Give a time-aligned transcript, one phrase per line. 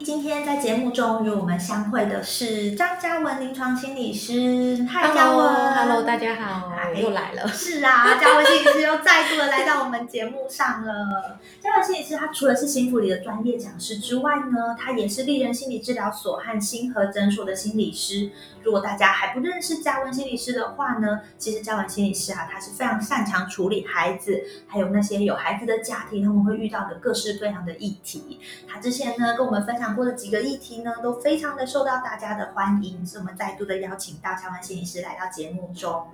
[0.00, 4.84] 今天在节目中与我们相会的是张嘉文临床心理师。
[4.90, 7.48] 嗨，嘉文 Hello，大家好，嗨我又来了。
[7.48, 11.38] 是啊， 嘉文心理师又再度的来到我们节目上了。
[11.62, 18.30] 嘉文心理师他除了是新福里的专业讲师之外呢，他也是丽人心理治疗所和星河诊所的心理师。
[18.62, 28.40] 如果大家还不认识嘉文心理师的话呢，其实嘉文心理师啊，他是非常擅长处理孩子，还有那些有孩子的家庭他们会遇到的各式各样的议题。
[28.68, 36.06] 他之前呢跟我们分享过的几个议题呢，都非常的受到大家的欢迎，所以我们再度的邀请到嘉文心理师来到节目中。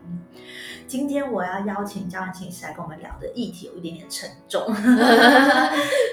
[0.87, 4.67] 今天我要邀请嘉文心理师来跟我们聊的议题有一点点沉重，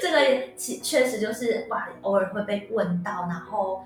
[0.01, 3.83] 这个其确实就是哇，偶尔会被问到，然后。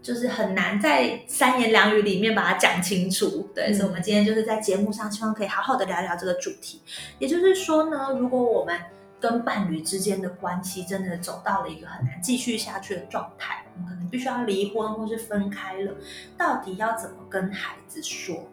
[0.00, 6.80] 就是很难在三言两语里面把它讲清楚，对，嗯所以我们今天就是在节目上希望可以好好的聊聊这个主题。
[7.18, 8.78] 也就是说呢，如果我们
[9.20, 15.92] 跟伴侣之间的关系真的走到了一个很难继续下去的状态，我们可能必须要离婚或是分开了，
[16.36, 18.48] 到底要怎么跟孩子说？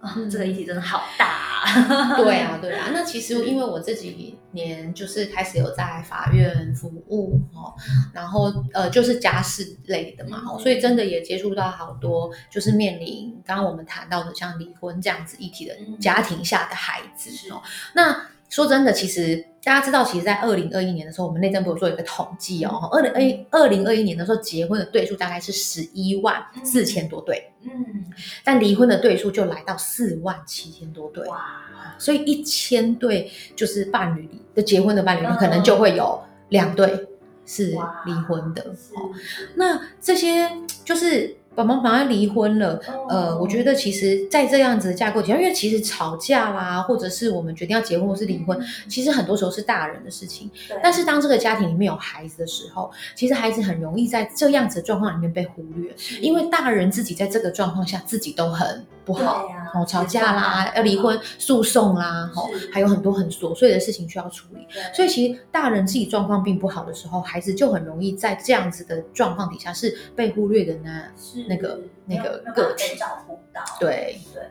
[0.00, 2.16] 啊、嗯这个议题真的好大、啊。
[2.18, 2.90] 对啊，对啊。
[2.92, 7.72] 那其实因为我这几年就是开始有在法院服务哦，
[8.12, 17.62] 然后呃就是家事类的嘛，哦，所以真的也接触到好多就是面临刚刚我们谈到的像离婚这样子议题的嗯家庭下的孩子是哦。
[17.94, 23.10] 那说真的，其实大家知道，其实，在二零二一年的时候，我们内政部有做一个统计哦，二零
[23.50, 28.04] 二二零二一年的时候，结婚的对数大概是十一万四千多对，嗯，
[28.44, 31.26] 但离婚的对数就来到四万七千多对。
[31.28, 36.20] 哇，所以一千对就是伴侣里的结婚的伴侣可能就会有
[36.50, 37.08] 两对
[37.46, 38.62] 是哇离婚的。
[38.62, 39.10] 哦
[39.54, 40.50] 那这些
[40.84, 43.06] 就是爸爸妈妈离婚了，哦。
[43.08, 48.58] 呃，我觉得其实，在这样子的架构底下，因为其实吵架啦，或者是我们决定要结婚或是离婚，
[48.88, 50.50] 其实很多时候是大人的事情。
[50.82, 59.48] 但是当这个家庭里面有孩子的时候，其实孩子很容易在这样子的状况里面被忽略，因为大人自己在这个状况下自己都很不好。
[59.88, 64.66] 吵架啦，要离婚、诉讼啦，哦，还有很多很琐碎的事情需要处理。
[64.94, 71.04] 所以其实大人自己状况并不好的时候，孩子就很容易在这样子的状况底下是被忽略的呢。
[71.16, 73.62] 是那个那个个体被照顾到。
[73.80, 74.42] 对，对。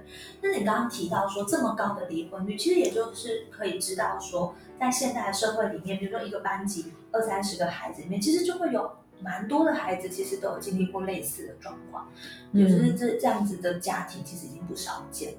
[0.42, 12.10] 那你刚刚提到说这么高的离婚率，其实也就是可以知道说，在现代的社会里面，比如说一个班级二三十个孩子里面，其实就会有蛮多的孩子其实都有经历过类似的状况，
[12.54, 15.38] 嗯就是这这样子的家庭其实已经不少见了。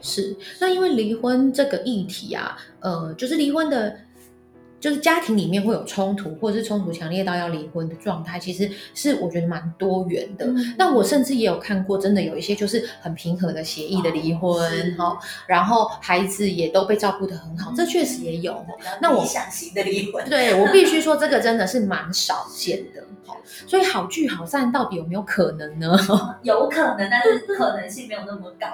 [0.00, 0.36] 是。
[0.60, 3.98] 那因为离婚这个议题啊，呃，就是离婚的。
[4.80, 10.46] 就是家庭里面会有冲突，或者是冲突强烈到要离婚的状态，其实是我觉得蛮多元的。
[10.46, 18.64] 嗯那我甚至也有看过，真的有一些就是很平和的协议的离婚，哈、然后孩子也都被照顾得很好，这确实也有。
[19.00, 23.00] 那我理想型的离婚，对我必须说，这个真的是蛮少见的。
[23.00, 23.04] 哦
[23.66, 25.98] 所以好聚好散到底有没有可能呢？
[26.42, 28.66] 有可能，但是可能性没有那么高。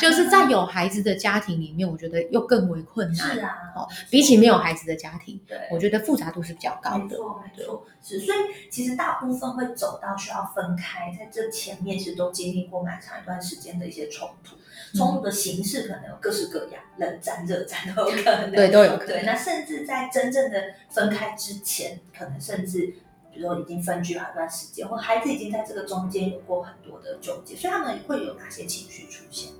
[0.00, 3.16] 就是在有孩子的家庭里面，我觉得又更为困难。
[3.16, 5.68] 是啊，哦，比起没有孩子的家庭，对。
[5.70, 7.04] 我觉得复杂度是比较高的。
[7.04, 8.38] 没错，没错，是，所以
[8.70, 14.56] 其实大部分会走到需要分开，在这前面其实都经历过蛮长一段时间的一些冲突，
[14.96, 18.52] 冲突的形式可能有各式各样，冷战、热战都有可能。
[18.52, 19.26] 对，都有可对，能。
[19.26, 22.94] 那甚至在真正的分开之前，可能甚至。
[23.34, 29.50] 比如说已经分居好一段时间，或孩子已经在这个中间有过很多的纠结，所以他们会有哪些情绪出现？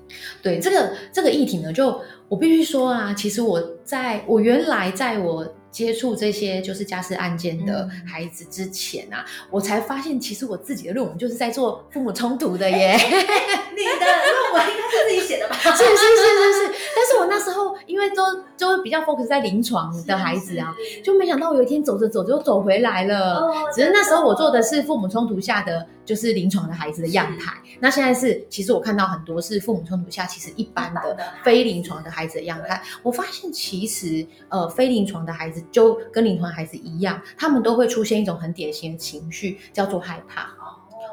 [0.42, 1.98] 对这个这个议题呢，就
[2.28, 12.92] 我必须说啊，其实我在我原来在我接触这些就是家事案件的嗯孩子之前啊，我才发现其实我自己的论文就是在做父母冲突的耶。
[12.94, 15.56] 你的论文应该是自己写的吧？
[15.58, 18.22] 是是是是是，但是我那时候候因为都
[18.58, 23.36] 都比较 focus 在临床的孩子啊，就没想到我有一天走着走着又走回来了。
[23.36, 32.82] 哦只是那时候我做的是父母冲突下的就是临床的孩子的样态，那现在是其实我看到很多是父母冲突下其实一般的非临床的孩子的样态。
[33.02, 40.50] 我发现其实呃非临床的孩子就跟临床孩子一样，他们都会出现一种很典型的情绪，叫做害怕。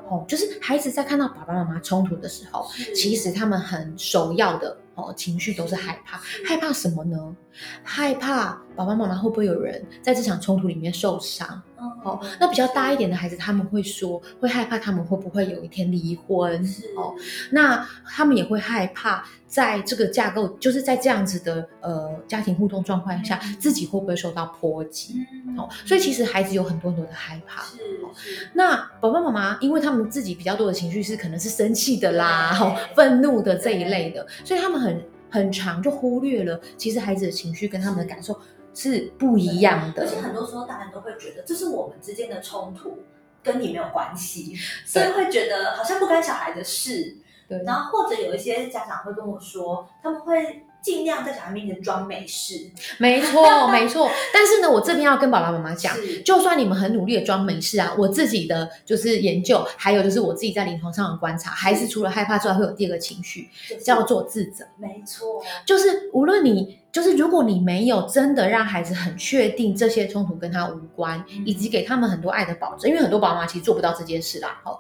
[0.10, 7.36] 哦，就是孩子在看到爸爸妈妈冲突的时候，其实他们很首要的哦情绪都是害怕，害怕什么呢？
[7.84, 11.62] 害怕爸爸妈妈会不会有人在这场冲突里面受伤？
[12.04, 16.62] 哦，那比较大一点的孩子，他们会说会害怕他们会不会有一天离婚？
[16.96, 17.14] 哦，
[17.52, 25.16] 那他们也会害怕在这个架构，就是在这样子的呃家庭互动状况下，自己会不会受到波及？
[25.58, 27.64] 哦，所以其实孩子有很多很多的害怕。
[27.64, 27.78] 是
[28.14, 32.52] 是那爸爸妈妈，因为他们自己比较多的情绪是可能是生气的啦，
[32.96, 38.38] 愤怒的这一类的，所以他们很很长就忽略了，其实孩子的情绪跟他们的感受
[38.80, 40.08] 是不一样的而。
[40.08, 43.00] 且很多时候大人都会觉得这是我们之间的冲突，
[43.44, 44.56] 跟你没有关系，
[44.86, 47.18] 所以会觉得好像不干小孩的事。
[47.50, 54.08] 对，然后或者有一些家长会跟我说，他们会尽量在小孩面前装没事，没错， 没错。
[54.32, 63.50] 但是呢，我这边要跟爸爸妈妈讲，就算你们很努力的装没事啊，我自己的就是研究，还有就是我自己在临床上的观察，孩子除了害怕之外，会有第二个情绪，
[63.84, 64.64] 叫做自责。
[64.78, 74.60] 没错，就是无论你，就是如果你没有真的让孩子很确定这些冲突跟他无关，嗯以及给他们很多爱的保证，因为很多爸妈其实做不到这件事啦。
[74.66, 74.78] 哦，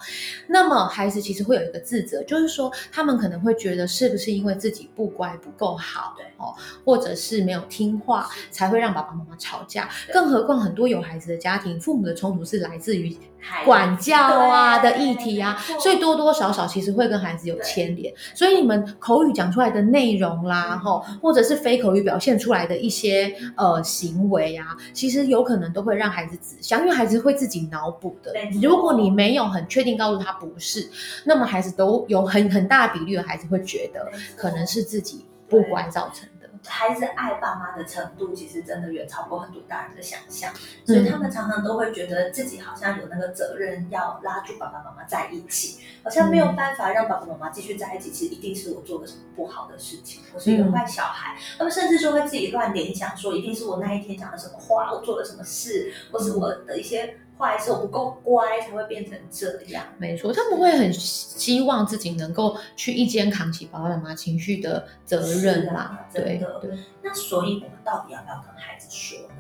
[0.48, 6.54] 那么孩子其实会有一个自责，就是说他们可能会觉得是不是因为自己不乖不够好，对哦，
[6.84, 9.88] 或者是没有听话，才会让爸爸妈妈吵架。
[10.12, 13.16] 更何况很多有孩子的家庭，父母的冲突是来自于
[13.66, 18.14] 管教啊的议题啊所以多多少少其实会跟孩子有牵连。
[18.34, 20.80] 所以你们口语讲出来的内容啦，嗯。
[20.80, 28.34] 吼、或者是非口语表现出来的一些呃行为啊，其实有可能都会让孩子指向，因为孩子会自己脑补的。
[28.62, 30.90] 如果你没有很确定告诉他不是，
[31.26, 36.39] 那么孩子都有很很大比率的孩子会觉得可能是自己不乖造成的。
[36.66, 48.12] 孩子爱爸妈的程度，其实真的远超过很多大人的想象，嗯所以他们常常都会觉得自己好像有那个责任要拉住爸爸妈妈在一起，好像没有办法让爸爸妈妈继续在一起。
[48.12, 51.38] 其实一定是我做了什么不好的事情，我是一个坏小孩。
[51.58, 59.86] 他们甚至就会自己乱联想，说一定是我那一天讲了什么话，我做了什么事，或是我的一些坏事，我不够乖才会变成这样。
[59.98, 66.06] 没错，他们会很希望自己能够去一肩扛起爸爸妈妈情绪的责任啦。
[66.14, 69.36] 对的对那所以我们到底要不要跟孩子说呢？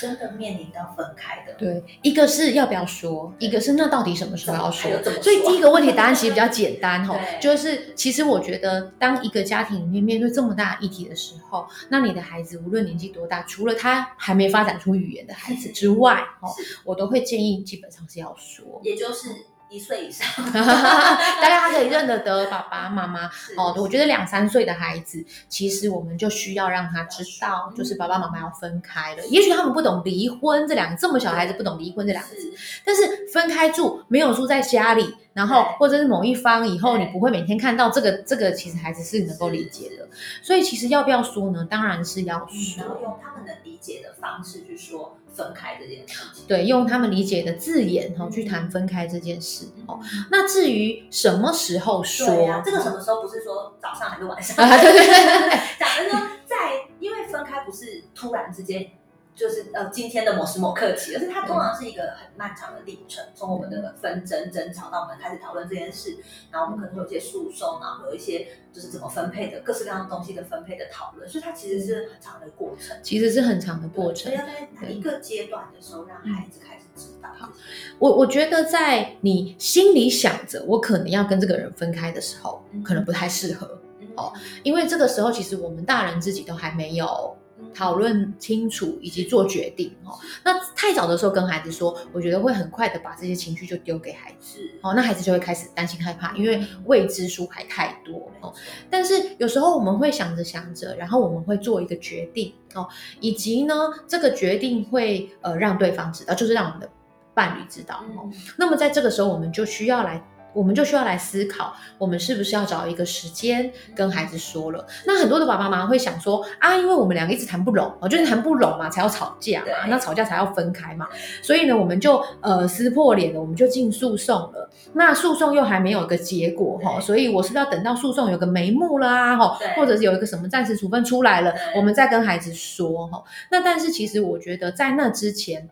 [0.00, 4.90] 真的面临到分开的，对，一个是要不要说，一个是那到底什么时候要说。
[5.22, 16.50] 所以第一个问题答案其实比较简单哈 对，就是其实我觉得，当一个家庭里面面对这么大的议题的时候，那你的孩子无论年纪多大，除了他还没发展出语言的孩子之外，哦，
[16.84, 18.80] 我都会建议基本上是要说。
[18.82, 19.28] 也就是
[19.74, 23.26] 一岁以上， 大概他可以认得得爸爸妈妈。
[23.56, 23.74] 哦。
[23.76, 27.76] 我觉得两三岁的孩子，其实我们就需要让他知道，嗯。
[27.76, 29.26] 就是爸爸妈妈要分开了。
[29.26, 32.80] 也许他们不懂离婚这两个，这么小孩子不懂离婚这两个字，是。
[32.84, 40.08] 但是分开住，没有住在家里，然后或者是某一方以后你不会每天看到这个，这个其实孩子是能够理解的。
[40.40, 41.66] 所以其实要不要说呢？
[41.68, 43.02] 当然是要嗯然后说。
[43.02, 46.44] 用他们能理解的方式去说分开这件事情。
[46.46, 49.98] 对，用他们理解的字眼哈、哦、嗯去谈分开这件事哦。
[50.00, 54.64] 嗯那至于什么时候说，对啊，这个什么时候不是说早上还是晚上？
[54.64, 58.86] 啊对对对对对讲的说在，因为分开不是突然之间，
[59.34, 66.16] 就是呃今天的某时某刻起，而是它通常是一个很漫长的历程，从我们的纷争争吵到我们开始讨论这件事，
[66.50, 72.96] 然后我们可能会有一些诉讼，然后会有一些就是怎么分配的各式各样的东西的分配的讨论，所以它其实是很长的过程。
[73.02, 74.36] 其实是很长的过程所以。
[74.36, 77.28] 要在哪一个阶段的时候让孩子开始知道？
[77.38, 77.50] 好
[77.98, 90.18] 我我觉得在你心里想着我可能要跟这个人分开的时候，嗯可能不太适合，嗯哦因为这个时候其实我们大人自己都还没有嗯讨论清楚以及做决定哦。
[90.44, 94.60] 那太早的时候跟孩子说，我觉得会很快的把这些情绪就丢给孩子。
[94.82, 98.52] 哦，那孩子就会开始担心害怕，因为未知数还太多哦。
[98.90, 102.86] 但是有时候我们会想着想着，然后我们会做一个决定哦，
[103.20, 103.74] 以及呢，
[104.06, 106.88] 这个决定会呃让对方知道，就是让我们的
[107.34, 108.22] 伴侣知道哦。
[108.24, 110.22] 嗯那么在这个时候，我们就需要来
[110.54, 114.86] 我们就需要来思考，我们是不是要找一个时间跟孩子说了。
[115.04, 121.08] 那很多的爸爸妈妈会想说啊，因为我们两个一直谈不拢，哦，就是谈不拢嘛，才要吵架嘛，那吵架才要分开嘛，
[121.42, 124.70] 所以呢，我们就呃撕破脸了，我们就进诉讼了。
[124.92, 129.36] 那诉讼又还没有个结果哈，对所以我是不是要等到诉讼有个眉目了啊？
[129.36, 133.22] 哈对，或者是有一个什么暂时处分出来了，我们再跟孩子说哈。
[133.50, 135.68] 那但是其实我觉得在那之前。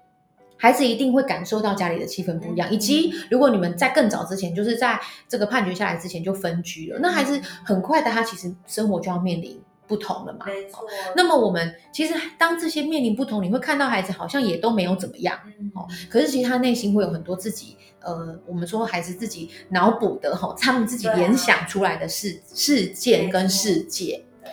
[0.62, 4.96] 孩子一定会感受到家里的气氛不一样，嗯以及如果你们在更早之前，就是在
[5.28, 10.46] 这个判决下来之前就分居了，那孩子很快的，他其实生活就要面临不同了嘛。
[10.46, 10.86] 没错。
[11.16, 24.52] 那么我们其实当这些面临不同，你会看到孩子好像也都没有怎么样，嗯哦可是其实他内心会有很多自己，呃，我们说孩子自己脑补的哈，他们自己联想出来的事、事件跟世界对。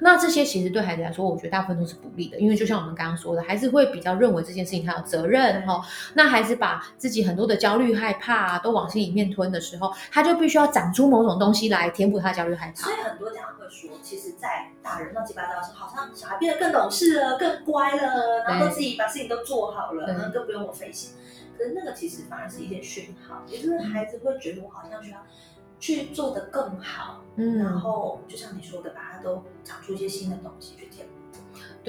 [0.00, 5.82] 那这些其实对孩子来说，我觉得大部分都是不利的，因为就像我们刚刚说的，孩子会比较认为这件事情他有责任哈。
[6.14, 12.96] 那孩子把自己很多的焦虑、害怕啊，都往心里面吞的时候，他就必须要长出某种东西来填补他的焦虑、害怕所以。
[13.02, 21.12] 很多家长会说，其实，在大人乱七八糟的时候，好像小孩变得更懂事了、更乖了，然后自己把事情都做好了，对然后更不用我费心。
[21.58, 25.18] 可是那个其实反而是一件讯号，也就是孩子会觉得我好像需要
[25.80, 31.14] 去做得更好，嗯然嗯，后就像你说的，把它都长出一些新的东西去填补。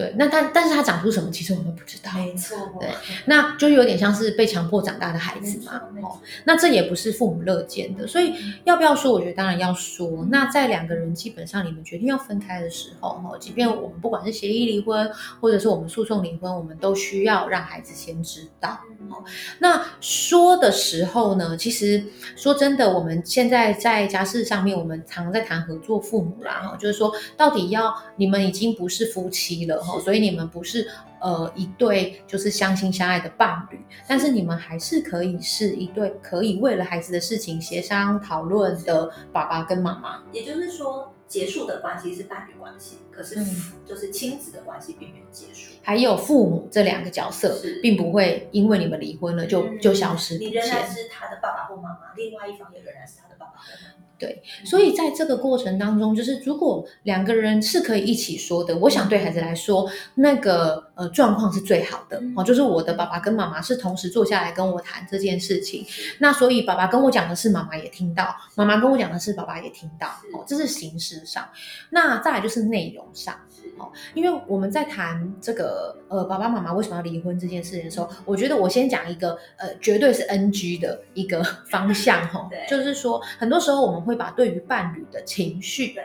[0.01, 0.13] 对。
[0.17, 2.12] 那但但是他长出什么，其实我们不知道。
[2.15, 2.89] 没错，对
[3.25, 9.12] 那就有点像是被强迫长大的孩子嘛，哦，那这也不是父母乐见的，所以要不要说？
[9.12, 10.25] 我觉得当然要说。
[10.29, 18.79] 那在两个人基本上你们决定要分开的时候，哈，即便我们不管是协议离婚，或者是我们诉讼离婚，我们都需要让孩子先知道。
[19.10, 19.24] 哦
[19.60, 22.03] 那说的时候呢，其实
[22.36, 30.88] 说真的，我们现在在家事上面，我们常常在谈合作父母啦，哈，就是说到底要你们已经不是夫妻了，所以你们不是
[31.19, 40.24] 呃一对就是相亲相爱的伴侣，但是你们还是可以是一对可以为了孩子的事情协商讨论的爸爸跟妈妈。
[40.31, 45.71] 也就是说，结束的关系是伴侣关系，可是嗯就是亲子的关系并没有结束。
[45.83, 50.88] 还有父母这两个角色，并不会因为你们离婚了就嗯就消失不你仍然。
[50.89, 54.00] 是他的爸爸或妈妈，另外一方也仍然是他的爸爸或妈妈。
[54.22, 62.44] 对，所以在这个过程当中，就是如果两个人是可以一起说的，我想对孩子来说，那个呃状况是最好的嗯哦。
[62.44, 65.84] 就是我的爸爸跟妈妈是同时坐下来跟我谈这件事情，
[66.20, 70.08] 那所以爸爸跟我讲的是，妈妈也听到；妈妈跟我讲的是，爸爸也听到。
[70.22, 71.44] 是哦，这是形式上。
[71.90, 73.36] 那再来就是内容上。
[73.82, 82.66] 哦，因为我们在谈这个呃爸爸妈妈为什么要离婚这件事情的时候，我觉得我先讲一个呃绝对是 NG 的一个 方向哈、对。
[82.70, 85.96] 就是说很多时候我们会把对于伴侣的情绪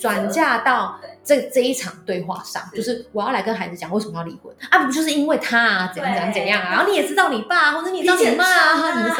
[0.00, 4.54] 转嫁到这这一场对话上，就是我要来跟孩子讲为什么要离婚。
[4.70, 8.44] 啊，不就是因为他啊怎样怎样怎样啊，然后你也知道你爸或者你也知道你妈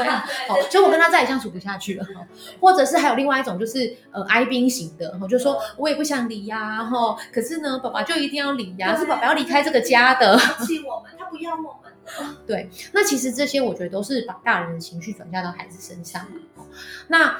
[0.02, 2.26] 啊，你们怎样，哦，就我跟他再也相处不下去了，哦
[2.60, 12.36] 或者是还有另外一种就是呃哀兵型的，哦，就说我也不想离呀，哈，可是呢爸爸就一定要离呀，对是爸爸要离开这个家的，抛弃我们，他不要我们了。
[12.46, 16.26] 对，那其实这些我觉得都是把大人的情绪转嫁到孩子身上。
[17.08, 17.36] 那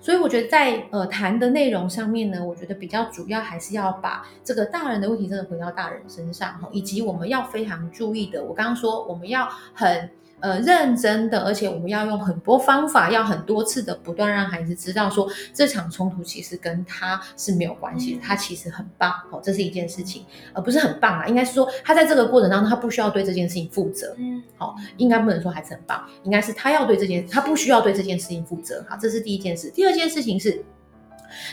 [0.00, 10.10] 所以我觉得在呃谈的内容上面呢，我觉得比较主要还是要把这个大人的问题真的回到大人身上哈，以及我们要非常注意的，我刚刚说我们要很。
[10.40, 28.84] 呃，认真的，而且我们要用很多方法，要很多次的不断让孩子知道说，这场冲突其实跟他是没有关系的，他其实很棒哦，这是一件事情，而不是很棒啊，应该是说他在这个过程当中，他不需要对这件事情负责，嗯，好，应该不能说孩子很棒，应该是他要对这件，他不需要对这件事情负责。
[28.88, 29.70] 好，这是第一件事。
[29.70, 30.64] 第二件事情是，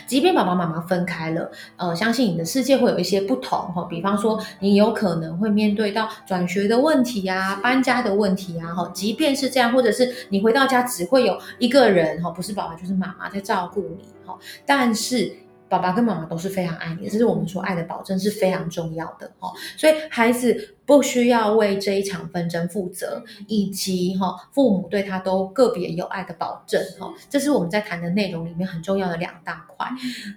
[0.06, 3.86] 即便爸爸妈妈分开了，呃，相信你的世界会有一些不同哈。
[3.88, 8.90] 比方说，你有可能会面对到转学的问题啊、搬家的问题啊，哈。
[8.94, 15.32] 即便是这样，或者是你回到家只会有一个人哈，不是爸爸就是妈妈在照顾你哈，但是。
[15.70, 19.52] 爸爸跟妈妈都是非常爱你，这是我们说爱的保证是非常重要的哦。
[19.76, 29.86] 所以孩子不需要为这一场纷争负责，以及哈、父母对他都个别有爱的保证哈、这是我们在谈的内容里面很重要的两大块。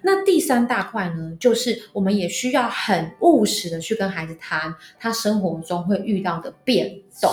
[0.04, 7.32] 那第三大块呢，就是我们也需要很务实的去跟孩子谈他生活中会遇到的变动，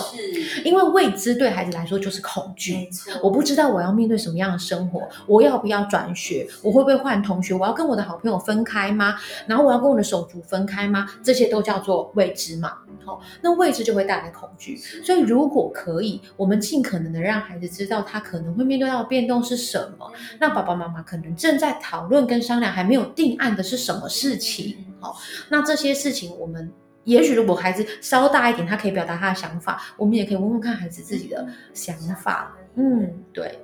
[0.64, 2.88] 因为未知对孩子来说就是恐惧。
[3.22, 9.16] 我不知道我要面对什么样的生活，我要不要转学，我会不会换同学，我要跟我的好朋友分开吗？
[9.46, 11.06] 然后我要跟我的手足分开吗？
[11.22, 12.78] 这些都叫做未知嘛。
[13.10, 14.76] 好、那未知就会带来恐惧。
[14.76, 20.10] 所以如果可以，我们尽可能的让孩子知道他可能会面对到的变动是什么。
[20.38, 24.84] 那爸爸妈妈可能正在讨论跟商量，还没有定案的是什么事情？
[25.00, 25.16] 好、
[25.48, 26.72] 那这些事情我们。
[27.04, 32.54] 也许如果孩子稍大一点，他可以表达他的想法，我们也可以问问看孩子自己的想法。
[32.74, 33.58] 嗯，对，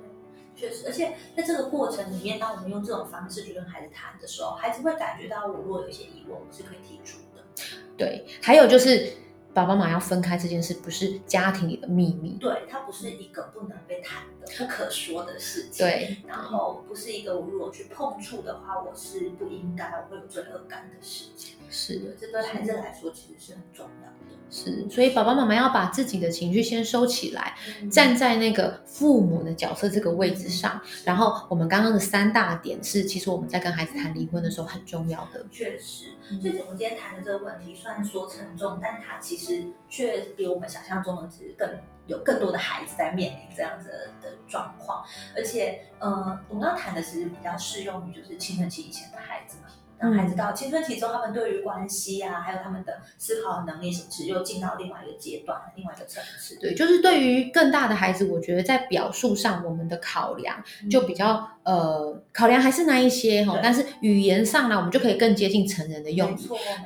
[0.55, 7.43] 确实，而且在这个过程里面，当我们用这种方式去跟孩子谈的时候，孩子会感觉到我如果有一些疑问，我是可以提出的。
[7.95, 9.07] 对，还有就是
[9.57, 12.37] 爸爸妈妈要分开这件事，不是家庭里的秘密。
[12.39, 15.83] 对，它不是一个不能被谈的、不可说的事情。
[15.83, 21.55] 对，然后不是一个我如果去碰触的话，我是不应该，我会有罪恶感的事情。
[21.71, 24.37] 是的，这对孩子来说其实是很重要的。
[24.49, 30.79] 是，所以爸爸妈妈要把自己的情绪先收起来，嗯站在那个父母的角色这个位置上。
[31.03, 35.45] 然后我们刚刚的三大点是，其实我们在跟孩子谈离婚的时候很重要的。
[35.51, 39.46] 确实，嗯所以我们今天谈的这个问题，虽然说沉重，但它其实
[39.89, 41.69] 却比我们想象中的只是更
[42.05, 43.89] 有更多的孩子在面临这样子
[44.21, 45.03] 的状况，
[45.35, 49.67] 而且，呃，我们要谈的其实比较适用于就是青春期以前的孩子嘛。
[49.99, 56.55] 当孩子到青春期之后，他们对于关系啊，还有他们的思考能力，是不是又进到另外一个阶段、另外一个层次。
[56.59, 66.37] 对，就是对于更大的孩子，我觉得在表述上，我们的考量就比较呃，考量还是那一些哈，但是语言上呢，我们就可以更接近成人的用语。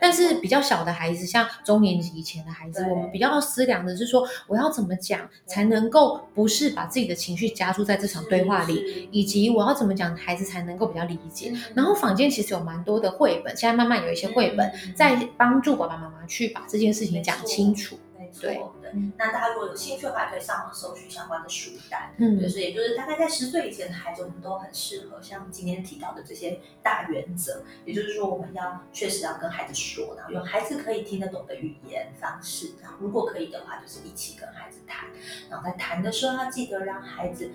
[0.01, 11.51] 但是比较小的孩子，像中年级以前的孩子，我们比较要思量的是说，我要怎么讲才能够不是把自己的情绪加注在这场对话里，里，以及我要怎么讲，孩子才能够比较理解。
[11.53, 11.61] 嗯。
[11.75, 17.95] 然后坊间其实有蛮多的绘本，现在慢慢有一些绘本嗯在帮助爸爸妈妈去把这件事情讲清楚。
[18.41, 18.91] 没错，对。
[19.17, 22.13] 那大家如果有兴趣的话，可以上网搜寻相关的书单。
[22.17, 27.63] 嗯就是也就是大概在十岁以前的孩子，我们都很适合像今天提到的这些大原则。
[27.85, 32.71] 也就是说，我们要确实要跟孩子说，然后用孩子可以听得懂的语言方式。
[32.81, 35.07] 然后如果可以的话，就是一起跟孩子谈。
[35.49, 37.51] 然后在谈的时候，要记得让孩子。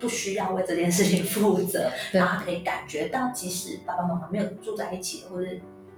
[0.00, 5.50] 不需要为这件事情负责，然后可以感觉到，即使爸爸妈妈没有住在一起，或者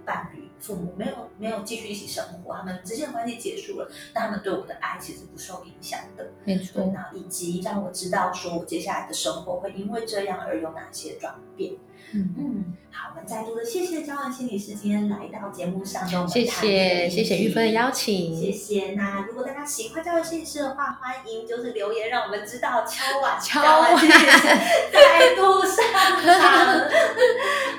[0.06, 6.30] 伴侣、父母没有没有继续一起生活，他们之间的关系结束了，那他们对我的爱其实不受影响的。
[6.44, 11.74] 对，没错，那以及让我知道说我接下来的生活会因为这样而有哪些转变。
[12.12, 18.94] 嗯，嗯，好，我们再度的谢谢交往心理师今天来到节目上跟我们谢谢谢谢玉芬的邀请，谢谢。
[18.96, 24.48] 那如果大家喜欢教育心理师的话，欢迎就是留言让我们知道，敲碗敲教碗完心理师
[24.92, 25.84] 再度上
[26.20, 26.40] 场。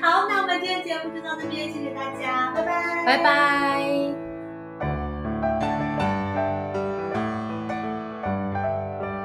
[0.00, 3.22] 好，那我们今天节目就到这边，谢谢大家，拜拜，拜。
[3.22, 3.82] 拜。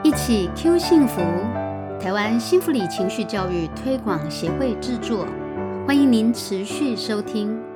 [0.04, 1.22] 一起 Q 幸福，
[2.00, 5.26] 台湾幸福里情绪教育推广协会制作，
[5.86, 7.67] 欢迎您持续收听。